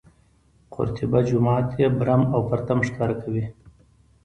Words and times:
قورطیبه 0.73 1.19
جومات 1.27 1.67
یې 1.79 1.87
برم 1.97 2.21
او 2.33 2.41
پرتم 2.49 2.79
ښکاره 2.87 3.15
کوي. 3.23 3.45